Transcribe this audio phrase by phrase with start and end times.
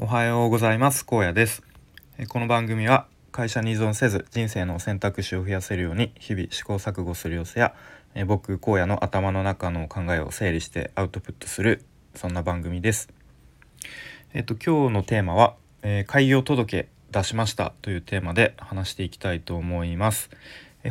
[0.00, 1.04] おはようございます。
[1.04, 1.64] 高野です。
[2.28, 7.74] この番組は会社に依存せず人生の選択肢を増やせるように日々試行錯誤する様子や
[8.28, 11.84] 僕荒野の頭の中の考えを整理してアウトプットする
[12.14, 13.08] そんな番組です。
[14.34, 20.30] えっと今日のテーマは、えー、開業届出しましたというテーマで話していきたいと思います。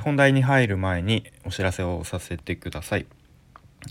[0.01, 3.05] 本題に入る前にお知らせをさせてください。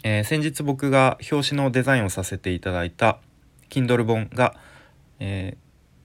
[0.05, 3.19] えー、先日僕が表紙のデザインをさせていただいた
[3.71, 4.55] Kindle 本が
[5.21, 5.57] え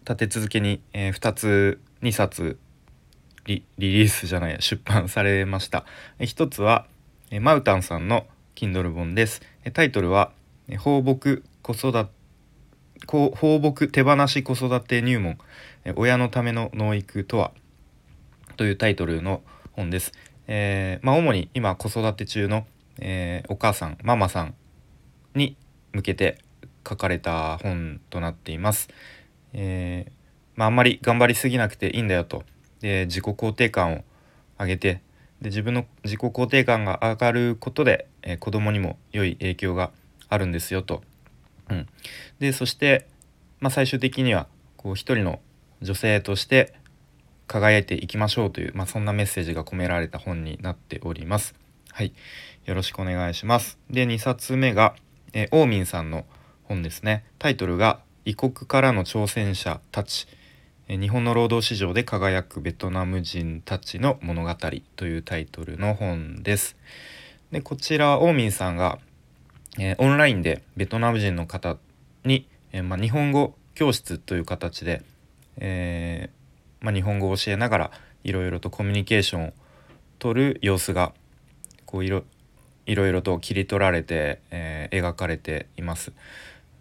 [0.06, 2.58] ー、立て続けに、えー、2つ2冊
[3.46, 5.86] リリースじゃない出版されました、
[6.20, 6.86] えー、1つは、
[7.30, 9.42] えー、マウタンさんの Kindle 本です、
[9.74, 10.32] タイトルは
[10.80, 12.22] 「放牧子育て
[13.08, 15.38] 放牧手放し子育て入門。
[15.96, 17.52] 親のための農育とは」
[18.58, 20.12] というタイトルの本です。
[20.48, 22.66] えー、まあ、主に今子育て中の、
[23.00, 24.54] えー、お母さんママさん
[25.34, 25.56] に
[25.94, 26.38] 向けて
[26.88, 28.90] 書かれた本となっています。
[29.54, 30.12] えー、
[30.56, 32.44] まあ、あんまり頑張りすぎなくていいんだよと
[32.80, 34.04] で自己肯定感を
[34.60, 35.02] 上げて
[35.42, 39.92] で自分の自己肯定感が上がることで、えー、子供にも良い影響が
[40.30, 41.02] あるんですよと。
[41.70, 41.88] うん、
[42.40, 43.08] でそして、
[43.60, 45.40] まあ、最終的にはこう一人の
[45.82, 46.74] 女性として
[47.48, 51.56] 輝いていきましょうという、まあ、そんなメッセージが込められた本になっております。
[51.92, 52.14] はい、
[52.66, 53.80] よろしくお願いします。
[53.90, 54.96] で2冊目が、
[55.34, 56.26] えー、オーミンさんの
[56.72, 60.28] 「本ですねタイトルが「異国からの挑戦者たち」
[60.88, 64.54] 日本の労働市場で輝くベトナム人たちの物語
[64.98, 66.76] というタイトルの本です。
[67.52, 69.00] でこちらオーミンさんが、
[69.80, 71.78] えー、オンラインでベトナム人の方
[72.26, 75.02] に、えー、まあ、日本語教室という形で、
[75.58, 77.92] えー、まあ、日本語を教えながら
[78.26, 79.54] いろいろとコミュニケーションを
[80.20, 81.14] とる様子が
[81.86, 82.24] こういろ
[82.86, 86.12] いろと切り取られて、え描かれています。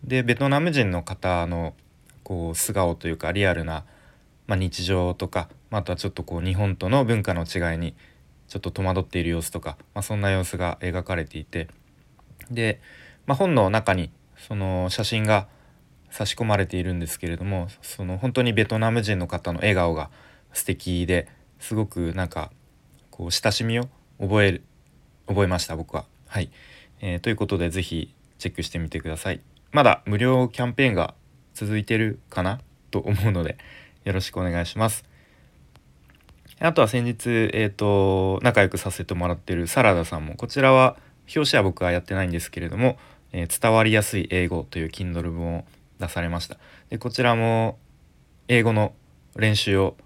[0.05, 1.75] でベトナム人の方の
[2.23, 3.84] こう素顔というかリアルな、
[4.47, 7.95] まあ、日常とか、まあ、とはちょっとこう日本との文化の違いに
[8.48, 11.69] ちょっと戸惑っている様子とか、まあ、そんな様子が描かれていて
[12.50, 12.81] で、
[13.27, 15.49] まあ、本の中にその写真が
[16.11, 20.11] 差し込まれているんですけれどもその本当にベトナム人の方の笑顔が
[20.53, 21.28] 素敵で
[21.59, 22.50] すごくなんか
[23.11, 23.88] こう親しみを
[24.21, 24.65] 覚える
[25.28, 26.06] 覚えました僕は。
[26.27, 26.50] はい、
[27.00, 29.41] えー、ということで是非チェックしてみてください。
[29.72, 31.14] まだ無料キャンペーンが
[31.54, 32.60] 続いてるかな？
[32.91, 33.56] と思うので
[34.04, 35.04] よろしくお願いします。
[36.58, 40.97] あとは先日、えーと、仲良くさせてもらってるサラダさんもこちらは
[41.34, 42.98] 表紙は僕はやってないんですけれども
[43.32, 45.64] 「えー、伝わりやすい英語」という Kindle 本を
[46.00, 46.56] 出されました。
[46.91, 47.78] でこちらも
[48.48, 48.92] 英語の
[49.37, 49.97] 練習を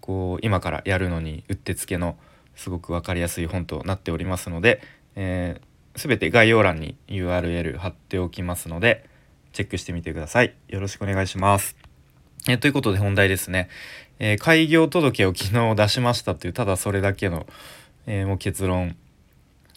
[0.00, 2.18] こう今からやるのにうってつけの
[2.56, 4.82] すごく分かりやすい本となっておりますので、
[5.14, 9.08] えー全て概要欄に URL 貼っておきますので
[9.52, 10.54] チェックしてみてください。
[10.68, 11.76] よろしくお願いします。
[12.48, 13.68] えということで本題ですね、
[14.18, 17.46] えー、開業届を昨日出しましたというただそれだけの、
[18.06, 18.94] えー、もう結論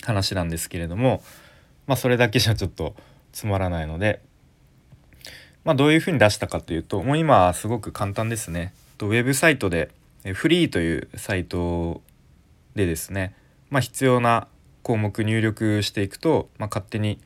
[0.03, 1.23] 話なんですけれども
[1.87, 2.95] まあそれだけじゃちょっと
[3.31, 4.21] つまらないので
[5.63, 8.73] まあどういうふうに出したかというともう今すごく簡単ですね。
[8.97, 9.89] とウェブサイトで
[10.33, 12.01] フリーというサイト
[12.75, 13.33] でですね
[13.69, 14.47] まあ必要な
[14.89, 17.19] 項目入力していくと、まあ、勝手に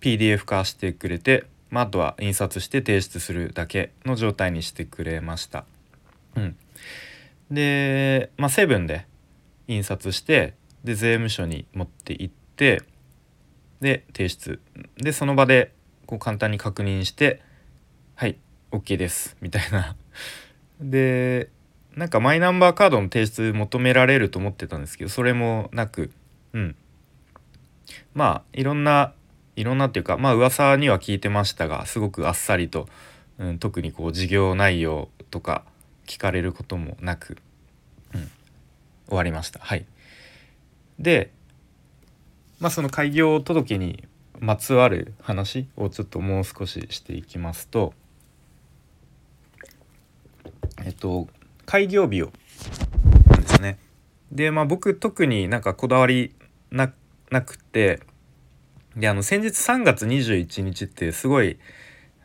[0.00, 5.64] PDF 化してくれて、まあ、あとは印刷して提出するだけの状態にしてくれました。
[6.34, 6.56] うん、
[7.52, 9.06] で、まあ、セブンで
[9.68, 12.82] 印刷してで税務署に持って行って
[13.80, 14.60] で提出。
[14.96, 15.72] でその場で
[16.06, 17.40] こう簡単に確認して
[18.16, 18.36] はい
[18.72, 19.94] OK ですみたいな。
[20.82, 21.48] で
[21.94, 26.10] なんかマイナンバーカードの提出求められると思ってたんですけどそれもなく
[26.52, 26.76] うん。
[28.14, 29.12] まあいろんな
[29.56, 32.88] いろんなっていうかまあ噂には聞いてましたがすごくあっさりと、
[33.38, 35.64] うん、特にこう事業内容とか
[36.06, 37.38] 聞かれることもなく、
[38.14, 38.30] うん、
[39.08, 39.58] 終わりました。
[39.60, 39.84] はい。
[40.98, 41.30] で
[42.60, 44.04] まあその開業届に
[44.40, 47.92] まつわる話をちょっともう少ししていきますと
[50.84, 51.28] えっと
[51.66, 52.32] 開業日を
[53.40, 53.78] ですね。
[54.30, 56.34] でまあ僕特になんかこだわり
[56.70, 56.92] な
[57.30, 58.00] なくて
[58.96, 61.58] であの先日3月21日ってすごい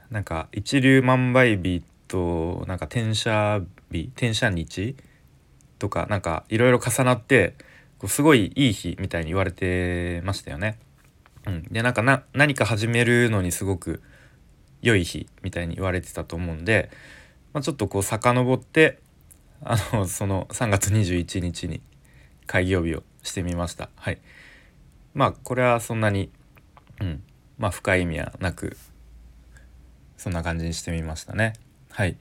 [0.09, 3.61] なんか一粒万倍日となんか転写
[3.91, 4.95] 日転写日
[5.79, 7.55] とかなんかいろいろ重なって
[7.97, 10.79] こうすごいいい日みたいに言われてましたよね。
[11.45, 14.01] うん、でなんかな何か始めるのにすごく
[14.81, 16.89] 良い日みたいに言われてたと思うんで、
[17.53, 18.99] まあ、ちょっとこう遡って
[19.63, 21.81] あのその3月21日に
[22.45, 23.89] 開業日をしてみました。
[23.95, 24.19] はい、
[25.13, 26.29] まあこれはそんなに、
[27.01, 27.23] うん、
[27.57, 28.77] まあ深い意味はなく
[30.17, 31.53] そんな感じにしてみましたね。
[31.89, 32.17] はい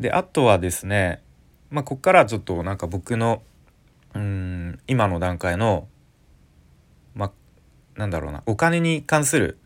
[0.00, 1.22] であとはですね
[1.70, 3.42] まあここからちょっとなんか僕の
[4.14, 5.88] うん今の段階の
[7.14, 7.32] まあ
[7.98, 9.58] なんだろうなお金に関する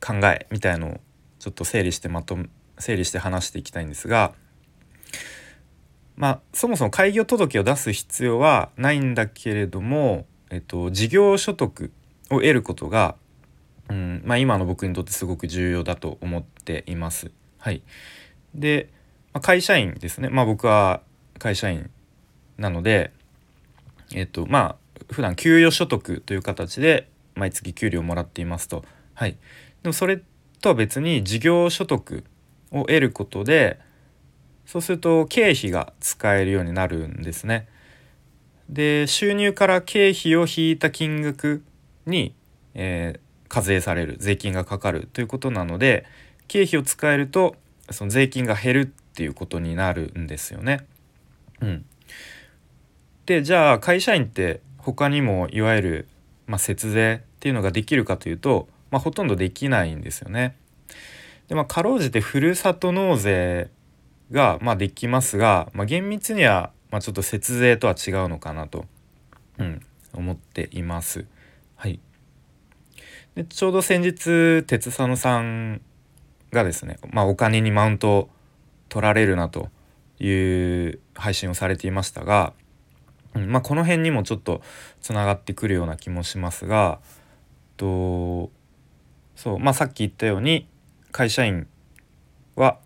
[0.00, 1.00] 考えみたいのを
[1.38, 4.32] ちょっと整理してまとめ整理して話していきたいんですが
[6.18, 11.92] まあそもそも開業届を出す必要はないんだけれども、えっと、事業所得
[12.30, 13.16] を得ることが、
[13.88, 17.30] うんまあ、今の僕にとってすごく重要だと思っています。
[17.58, 17.82] はい、
[18.54, 18.90] で、
[19.32, 21.02] まあ、会社員ですね、まあ、僕は
[21.38, 21.90] 会社員
[22.56, 23.12] なので
[24.14, 28.84] えっとまあ普段給与所得という形で毎月給料をもらっていますと。
[29.14, 29.36] はい、
[29.82, 30.20] でもそれ
[30.60, 32.24] とは別に事業所得
[32.72, 33.78] を得ることで
[34.66, 37.68] そうすると経費が使えるようになるんですね。
[38.68, 41.62] で収入から経費を引いた金額
[42.06, 42.34] に、
[42.74, 46.04] えー、課税される税金がかかるということなので
[46.48, 47.56] 経費を使えると
[47.90, 50.86] その税金が減るっていうことになるんですよね。
[51.60, 51.84] うん、
[53.26, 56.08] でじゃあ会社員って他にもいわゆる、
[56.46, 60.56] まあ、節税っていうのができるかというと、まあ、ほとんどできないんですよね。
[61.48, 63.70] でまあかろうじてふるさと納税
[64.30, 68.86] が、まあ、できますが、まあ、厳密には、まあ、ちょっと節税とは違うのかなと、
[69.58, 69.82] うん、
[70.14, 71.26] 思っています。
[71.76, 72.00] はい、
[73.34, 75.80] でちょうど先日鉄佐野さん
[76.50, 78.28] がですね、まあ、お金にマウントを
[78.88, 79.68] 取られるなと
[80.18, 80.30] い
[80.88, 82.52] う配信をされていましたが、
[83.34, 84.62] うんまあ、この辺にもちょっと
[85.00, 86.98] つながってくるような気もしますが
[87.76, 88.50] と
[89.36, 90.66] そう、まあ、さっき言ったように
[91.12, 91.68] 会社員
[92.56, 92.78] は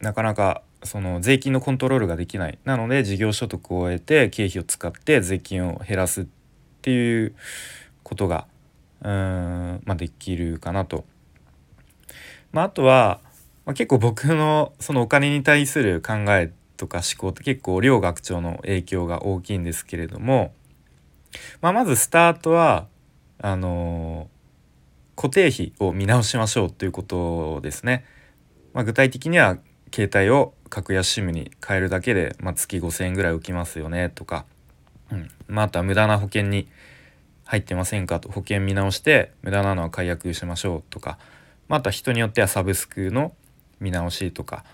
[0.00, 6.26] なかなかその税金のコントロールができないなので事業所得を得て経費を使って税金を減らすっ
[6.82, 7.34] ていう
[8.02, 8.46] ことが
[9.04, 11.04] うん、まあ、できるかなと。
[12.52, 13.20] まあ、あとは、
[13.66, 20.54] まあ、結構僕のそのお金に対する考えとか思考って結構両学長の影響が大きいんですけれども、
[21.60, 22.86] まあ、まずスタートは
[23.38, 28.04] あのー、固定費を見直しましょうということですね。
[28.72, 29.58] まあ、具体的には
[29.92, 34.44] 携帯を格安 SIM に変えるだけで、まあ、月5,000円ぐらい浮きますよねとか、
[35.12, 35.30] うん。
[35.46, 36.66] まあ、あとは無駄な保険に
[37.44, 38.28] 入ってませんかと。
[38.28, 41.18] 保険見直して無駄なのは解約しましょうとか、
[41.68, 43.34] まあ、あとは人によってはサブスクの
[43.78, 44.64] 見直しとか、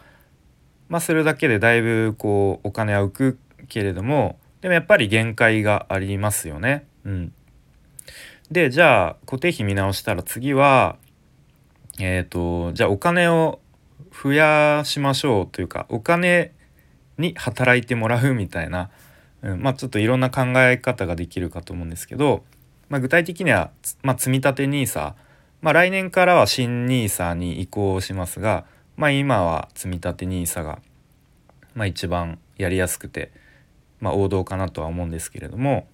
[0.89, 3.39] まあ、するだけでだいぶこうお金は浮く
[3.69, 6.87] けれどもでもやっぱり限界がありますよね。
[7.05, 7.33] うん、
[8.51, 10.97] でじゃあ固定費見直したら次は
[11.99, 13.61] えっ、ー、とじゃあお金を
[14.11, 16.53] 増やしましょうというかお金
[17.19, 18.91] に働いてもらうみたいな、
[19.43, 22.45] うん、まあちょっといろんな考え方ができるかと思うんですけど、
[22.89, 23.71] まあ、具体的には、
[24.03, 25.15] まあ、積立 NISA、
[25.63, 28.65] まあ、来年からは新 NISA に移行しますが、
[28.97, 30.81] まあ、今は積立 NISA が、
[31.75, 33.33] まあ、一番やりやすくて、
[34.01, 35.89] まあ、王道かなとは思うんですけれども、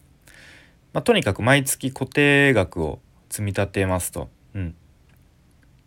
[0.92, 4.28] まあ、とにかく毎月固定額を積み立てますと。
[4.54, 4.74] うん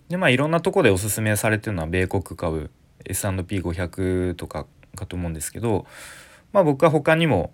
[0.09, 2.71] でまあいろんなとこでおすすめされてるのは米国株
[3.05, 4.65] S&P500 とか
[4.95, 5.85] かと思うんですけど、
[6.51, 7.51] まあ、僕は他にも、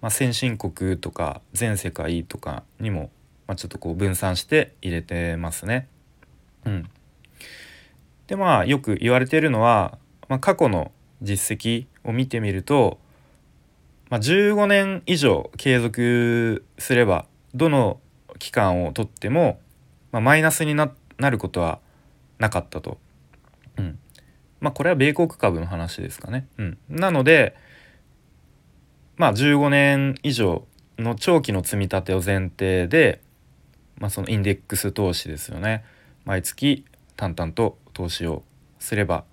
[0.00, 3.10] まあ、先進国とか全世界とかにも、
[3.46, 5.88] まあ、ちょっとこう分散して入れてますね。
[6.64, 6.88] うん、
[8.26, 12.98] でまあよく言われているのは、まあ、過去の実績を見てみると、
[14.08, 18.00] まあ、15年以上継続すればどの
[18.38, 19.60] 期間をとっても、
[20.10, 21.78] まあ、マイナスにななることは
[22.42, 22.98] なかったと。
[23.78, 23.98] うん、
[24.60, 26.48] まあこれは米国株の話ですかね。
[26.58, 27.56] うん、なので
[29.16, 30.66] まあ15年以上
[30.98, 33.20] の長期の積み立てを前提で、
[33.98, 35.84] まあ、そのインデックス投資ですよね。
[36.24, 36.84] 毎月
[37.16, 38.42] 淡々と投資を
[38.80, 39.24] すれば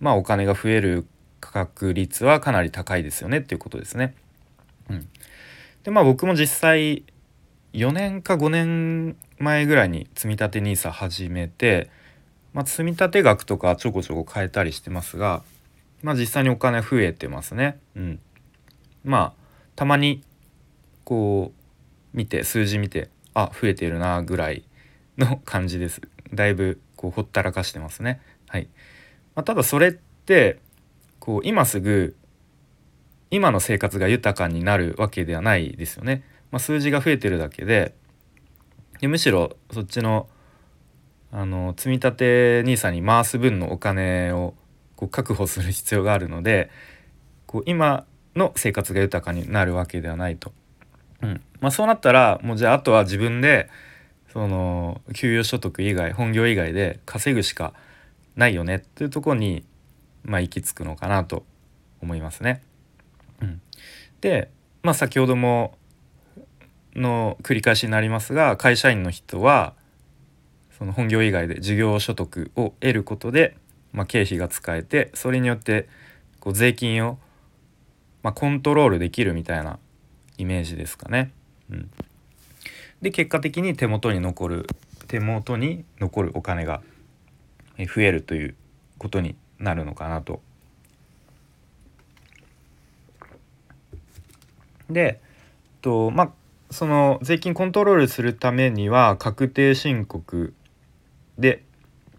[0.00, 1.06] まあお金が増える
[1.40, 4.16] 確率はかなり高いですよねっていうことですね。
[4.90, 5.08] うん、
[5.84, 7.04] でまあ僕も実際
[7.72, 11.90] 4年か5年前ぐらいに積立 NISA 始めて、
[12.56, 15.42] まあ、積立額とかちょこちょこ変えたりしてますが、
[16.02, 17.78] まあ、実際にお金増えてますね。
[17.94, 18.20] うん、
[19.04, 19.42] まあ
[19.74, 20.22] たまに
[21.04, 24.64] こう見て数字見てあ増えてるなぐらい
[25.18, 26.00] の感じです。
[26.32, 28.22] だいぶこうほったらかしてますね。
[28.48, 28.68] はい
[29.34, 30.58] まあ、ただそれって
[31.18, 32.16] こう今すぐ
[33.30, 36.24] 今の生活が豊かになるわけではないですよね。
[36.50, 37.94] まあ、数字が増えてるだけで
[39.02, 40.26] でむしろそっちの
[41.32, 44.54] あの積立 NISA に回す分のお金を
[44.96, 46.70] こう確保する必要があるので
[47.46, 50.52] こう今の生活が豊かになるわけではないと。
[51.22, 53.70] うんまあ、そうなったらもうじゃああとは自分で
[54.32, 57.72] その給与所得以外本業以外で稼ぐしか
[58.34, 59.64] ないよねっていうとこに
[60.26, 61.44] まあ、行き着くのかなと
[62.02, 62.60] 思いますね。
[63.40, 63.60] うん、
[64.20, 64.50] で、
[64.82, 65.78] まあ、先ほども
[66.94, 69.74] の繰り返しになりますが会社員の人は
[70.78, 73.56] その本業以外で事業所得を得ることで、
[73.92, 75.88] まあ、経費が使えてそれによって
[76.38, 77.18] こう税金を、
[78.22, 79.78] まあ、コントロールできるみたいな
[80.36, 81.30] イメージですかね。
[81.70, 81.90] うん、
[83.00, 84.66] で結果的に手元に残る
[85.08, 86.82] 手元に残るお金が
[87.78, 88.54] 増えるという
[88.98, 90.42] ことになるのかなと。
[94.90, 95.20] で
[95.80, 96.30] とまあ
[96.70, 100.52] その税金コントロールするためには確定申告
[101.38, 101.64] で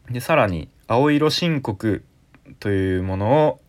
[0.10, 2.04] でさらに青色申告
[2.60, 3.60] というものを、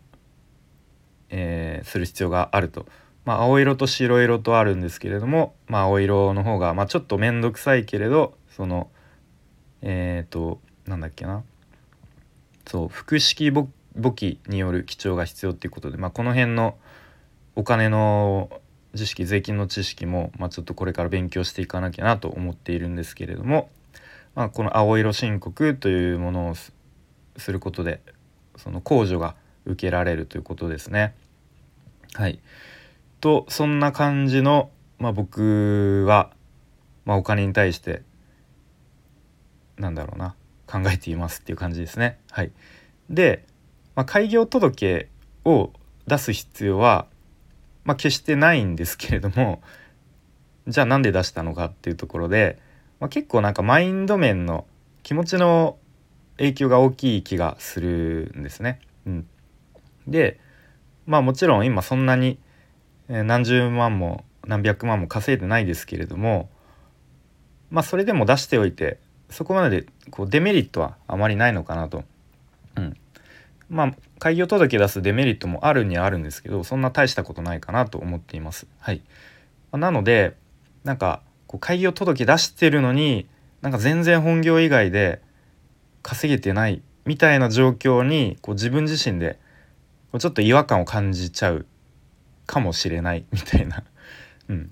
[1.29, 2.85] えー、する必要があると。
[3.25, 8.89] まあ、青色と白色とあるんですけれども、まあ、青色の方が、まあ、ちょっと面倒くさいけれどその
[9.83, 11.43] えっ、ー、となんだっけな
[12.65, 13.67] そう複式簿
[14.15, 16.77] 記による記帳が必要っていうことで、まあ、この辺の
[17.55, 18.49] お金の
[18.95, 23.69] 知識税金の知識も、まあ、ちょっとこれから勉強していかなきゃなと思っているんですけれども、
[24.35, 28.01] まあ、この青色申告というものをすることで
[28.57, 31.13] その控除が受けられるということですね。
[32.13, 32.39] はい
[33.21, 36.31] とそんな感じの、まあ、僕は、
[37.05, 38.01] まあ、お金に対して
[39.77, 40.35] なんだろうな
[40.67, 42.17] 考えていますっていう感じですね。
[42.31, 42.51] はい、
[43.09, 43.45] で、
[43.95, 45.09] まあ、開業届
[45.43, 45.71] を
[46.07, 47.07] 出す必要は
[47.89, 49.63] まあ、決してないんですけれども
[50.67, 52.59] じゃあなんで出したのかっていうところで、
[52.99, 54.65] まあ、結構なんかマインド面の
[55.03, 55.77] 気持ちの
[56.37, 58.79] 影響が大きい気がするんですね。
[59.05, 59.27] うん、
[60.07, 60.39] で
[61.05, 62.37] まあもちろん今そんなに
[63.07, 66.49] 何十万も何百万も稼いでないですけれども
[67.71, 72.03] まあそれでも出しておいてそこまでこうデメリットはあまりないのかなと。
[72.75, 72.97] うん、
[73.69, 78.67] まあ開業届出すデメリットもあるにはあるんですけどそんな大したことないかなと思っています。
[78.79, 79.01] はい、
[79.71, 80.35] なので
[80.83, 83.27] なんかこう開業届出してるのに
[83.63, 85.19] なんか全然本業以外で
[86.03, 89.39] 稼げてないみたいな状況にこう自分自身で
[90.19, 91.65] ちょっと違和感を感じちゃう
[92.45, 93.83] かもしれないみたいな。
[94.47, 94.71] うん、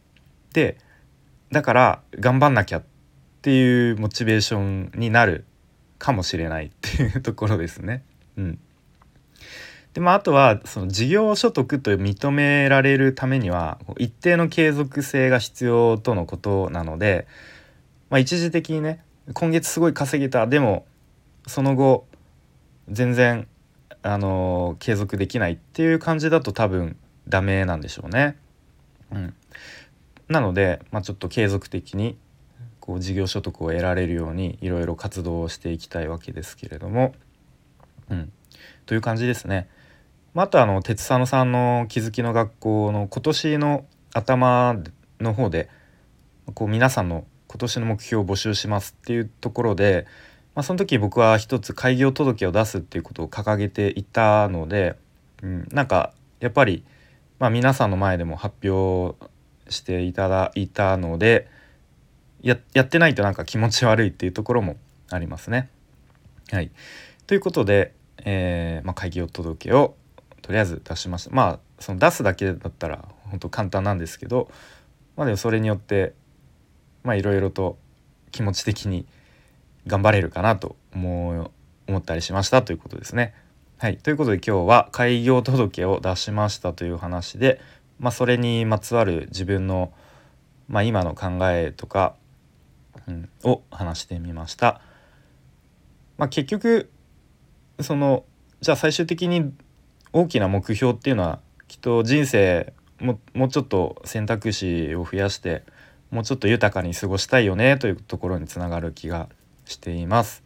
[0.54, 0.78] で
[1.52, 2.84] だから頑張んなきゃっ
[3.42, 5.46] ていうモチベーションになる
[5.98, 8.04] かもしれないっていうところですね。
[8.38, 8.60] うん、
[9.98, 17.26] でまあ、あとはその事業所得と認められるためには一定の継続性が必要とのことなので、
[18.12, 20.86] まあ、一時的にね今月すごい稼げたでも
[21.48, 22.06] その後
[22.88, 23.48] 全然
[24.04, 26.96] あの継続できないっていう感じだと多分
[27.28, 28.38] ダメなんでしょうね。
[29.12, 29.34] うん、
[30.30, 32.20] なので、まあ、ちょっと継続的に
[32.80, 37.16] こう事業所得を得られるようにいろいろ活動をしていきたいわけですけれども、
[38.12, 38.32] うん、
[38.86, 39.68] という感じですね。
[40.38, 44.78] またあの鉄佐野さんの気づきの学校の今年の頭
[45.20, 45.68] の方で
[46.54, 50.06] こう皆さんの今年の目標を募集しますっていうところで、
[50.54, 54.96] まあ、その時僕は一つ開業届を出すっていうことを掲げていたので、
[55.42, 56.84] うん、なんかやっぱり、
[57.40, 59.18] まあ、皆さんの前でも発表
[59.70, 61.48] していただいたので
[62.44, 64.78] ややってないとなんか気持ち悪いっていうところも
[65.10, 65.72] ありますね。
[66.52, 66.70] はい、
[67.26, 69.96] ということで、えーまあ、開業届を
[70.48, 74.50] とりあえず出しましたまあその出すだけだったら本当簡単なんですけど
[75.18, 76.14] まあでもそれによって
[77.04, 77.78] まあいろいろと
[78.32, 79.06] 気持ち的に
[79.88, 81.52] 頑張れるかなと思う
[81.90, 83.34] 思ったりしましたということですね。
[83.78, 87.62] はい、ということで今日は開業届を出しましたという話で、
[88.00, 89.94] まあ、それにまつわる自分の、
[90.68, 92.16] まあ、今の考えとか、
[93.08, 94.82] うん、を話してみました。
[96.18, 96.90] まあ、結局
[97.80, 98.26] その
[98.62, 99.54] じゃあ最終的に
[100.14, 105.64] 大きな目標っていうのはきっと人生ももうちょっと選択肢を増やして
[106.10, 109.30] もうちょっと豊かに過ごしたいよねというところにつながる気が
[109.66, 110.44] しています。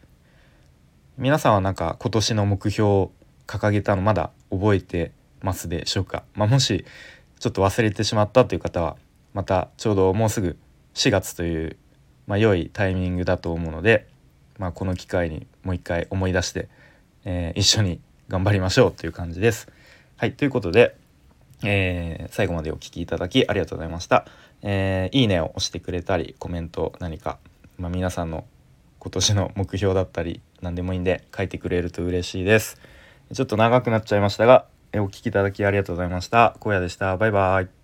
[1.18, 3.12] 皆さんはなんか今年の目標を
[3.46, 6.86] 掲げたのまだ覚えてますでしょうか、まあ、もし
[7.40, 8.96] ちょっと忘れてしまったという方は
[9.34, 10.58] またちょうどもうすぐ
[10.94, 11.78] 4月という、
[12.28, 14.08] まあ、良いタイミングだと思うので、
[14.58, 16.70] まあ、この機会にもう一回思い出して、
[17.26, 18.00] えー、一緒に
[18.32, 19.68] 頑張りましょうという感じです。
[20.16, 20.96] はいということで、
[21.66, 24.26] えー、最後までお聴きいただきありがとうございました。
[24.62, 27.40] えー、いいねを押してくれたりコメント何か、
[27.78, 28.46] まあ、皆さんの
[29.00, 32.80] 今年の目標だったり何でもいいんで書いてくれると嬉しいです。
[33.34, 36.56] ちょっと長くなっちゃいましたが、えお聴きいただきありがとうございました。
[36.62, 37.18] 荒野でした。
[37.18, 37.81] バイバイ。